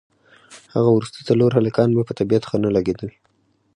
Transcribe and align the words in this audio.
هغه 0.73 0.89
وروستي 0.91 1.21
څلور 1.29 1.51
هلکان 1.57 1.89
مې 1.95 2.03
په 2.07 2.13
طبیعت 2.19 2.43
ښه 2.49 2.57
نه 2.63 2.69
لګېدل. 2.75 3.09